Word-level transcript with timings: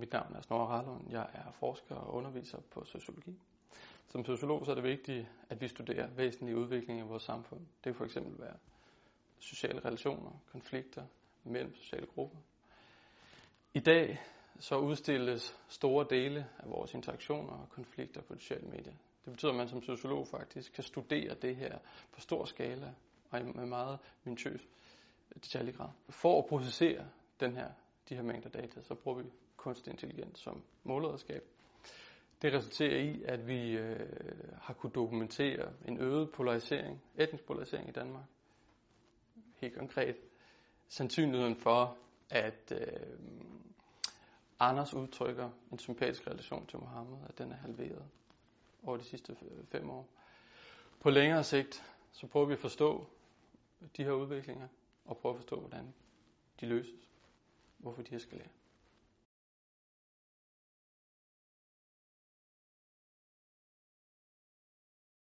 Mit 0.00 0.12
navn 0.12 0.34
er 0.36 0.40
Snorre 0.40 0.66
Harlund. 0.66 1.10
Jeg 1.10 1.28
er 1.34 1.52
forsker 1.52 1.94
og 1.94 2.14
underviser 2.14 2.58
på 2.70 2.84
sociologi. 2.84 3.38
Som 4.08 4.24
sociolog 4.24 4.64
så 4.64 4.70
er 4.70 4.74
det 4.74 4.84
vigtigt, 4.84 5.26
at 5.48 5.60
vi 5.60 5.68
studerer 5.68 6.06
væsentlige 6.10 6.56
udviklinger 6.56 7.04
i 7.04 7.08
vores 7.08 7.22
samfund. 7.22 7.60
Det 7.60 7.82
kan 7.82 7.94
for 7.94 8.04
eksempel 8.04 8.40
være 8.40 8.56
sociale 9.38 9.80
relationer, 9.84 10.30
konflikter 10.52 11.04
mellem 11.44 11.74
sociale 11.74 12.06
grupper. 12.06 12.36
I 13.74 13.80
dag 13.80 14.20
så 14.58 14.76
udstilles 14.76 15.58
store 15.68 16.06
dele 16.10 16.46
af 16.58 16.70
vores 16.70 16.94
interaktioner 16.94 17.52
og 17.52 17.68
konflikter 17.70 18.22
på 18.22 18.34
sociale 18.38 18.66
medier. 18.68 18.94
Det 19.24 19.32
betyder, 19.32 19.52
at 19.52 19.56
man 19.56 19.68
som 19.68 19.82
sociolog 19.82 20.26
faktisk 20.28 20.72
kan 20.72 20.84
studere 20.84 21.34
det 21.34 21.56
her 21.56 21.78
på 22.12 22.20
stor 22.20 22.44
skala 22.44 22.94
og 23.30 23.44
med 23.44 23.66
meget 23.66 23.98
minutiøs 24.24 24.68
detaljegrad. 25.34 25.88
For 26.08 26.38
at 26.38 26.46
processere 26.46 27.06
den 27.40 27.56
her, 27.56 27.70
de 28.08 28.14
her 28.14 28.22
mængder 28.22 28.48
data, 28.48 28.82
så 28.82 28.94
bruger 28.94 29.22
vi 29.22 29.28
kunstig 29.56 29.90
intelligens 29.90 30.38
som 30.38 30.62
målredskab. 30.84 31.44
Det 32.42 32.52
resulterer 32.52 32.98
i, 32.98 33.22
at 33.24 33.48
vi 33.48 33.70
øh, 33.72 34.08
har 34.60 34.74
kunnet 34.74 34.94
dokumentere 34.94 35.72
en 35.88 35.98
øget 35.98 36.30
polarisering, 36.32 37.02
etnisk 37.16 37.44
polarisering 37.44 37.88
i 37.88 37.92
Danmark. 37.92 38.24
Helt 39.56 39.74
konkret 39.78 40.16
sandsynligheden 40.88 41.56
for, 41.56 41.96
at 42.30 42.72
øh, 42.72 43.00
Anders 44.62 44.94
udtrykker 44.94 45.50
en 45.72 45.78
sympatisk 45.78 46.26
relation 46.26 46.66
til 46.66 46.78
Mohammed, 46.78 47.18
at 47.28 47.38
den 47.38 47.52
er 47.52 47.56
halveret 47.56 48.04
over 48.82 48.96
de 48.96 49.04
sidste 49.04 49.36
øh, 49.42 49.64
fem 49.64 49.90
år. 49.90 50.08
På 51.00 51.10
længere 51.10 51.44
sigt, 51.44 51.84
så 52.12 52.26
prøver 52.26 52.46
vi 52.46 52.52
at 52.52 52.58
forstå 52.58 53.06
de 53.96 54.04
her 54.04 54.12
udviklinger, 54.12 54.68
og 55.04 55.16
prøve 55.16 55.32
at 55.34 55.38
forstå, 55.40 55.60
hvordan 55.60 55.94
de 56.60 56.66
løses, 56.66 57.08
hvorfor 57.82 58.02
de 58.02 58.10
her 58.10 58.18
skal 58.18 58.40